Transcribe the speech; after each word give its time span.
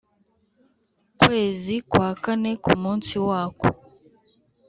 Kwezi 1.19 1.75
kwa 1.91 2.09
kane 2.23 2.51
ku 2.63 2.71
munsi 2.83 3.15
wako 3.27 3.67